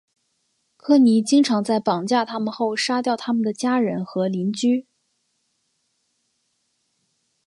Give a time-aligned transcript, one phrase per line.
[0.77, 4.87] 科尼经常在绑架他们后杀掉他们的家人和邻居。